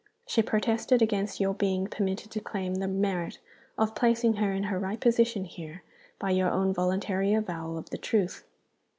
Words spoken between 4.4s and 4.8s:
in her